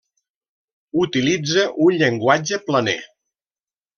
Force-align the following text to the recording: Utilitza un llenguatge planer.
Utilitza 1.01 1.67
un 1.87 1.99
llenguatge 2.01 2.61
planer. 2.71 2.99